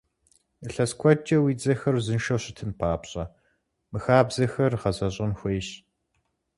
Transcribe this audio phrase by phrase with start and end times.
[0.67, 3.23] Илъэс куэдкӀэ уи дзэхэр узыншэу щытын папщӀэ,
[3.91, 5.67] мы хабзэхэр гъэзэщӀэн хуейщ!